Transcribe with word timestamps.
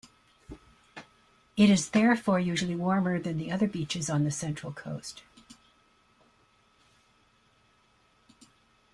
It 1.55 1.69
is 1.69 1.91
therefore 1.91 2.39
usually 2.39 2.73
warmer 2.75 3.19
than 3.19 3.37
the 3.37 3.51
other 3.51 3.67
beaches 3.67 4.09
on 4.09 4.23
the 4.23 4.31
Central 4.31 4.73
Coast. 4.73 5.21